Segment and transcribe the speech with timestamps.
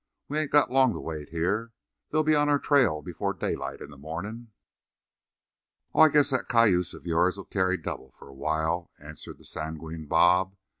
[0.27, 1.73] We ain't got long to wait here.
[2.09, 4.47] They'll be on our trail before daylight in the mornin'."
[5.93, 10.07] "Oh, I guess that cayuse of yourn'll carry double for a while," answered the sanguine
[10.07, 10.55] Bob.